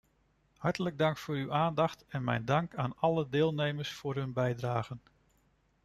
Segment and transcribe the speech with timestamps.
[0.57, 5.01] Hartelijk dank voor uw aandacht en mijn dank aan alle deelnemers voor hun bijdragen.